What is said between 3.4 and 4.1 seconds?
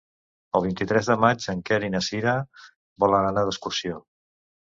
d'excursió.